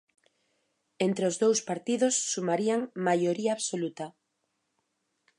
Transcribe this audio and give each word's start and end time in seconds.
Entre 1.07 1.23
os 1.29 1.35
dous 1.43 1.59
partidos 1.69 2.13
sumarían 2.31 2.81
maioría 3.07 3.51
absoluta. 3.53 4.05